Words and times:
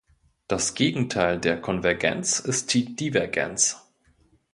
Das 0.47 0.73
Gegenteil 0.73 1.39
der 1.39 1.61
Konvergenz 1.61 2.39
ist 2.39 2.73
die 2.73 2.95
Divergenz. 2.95 3.87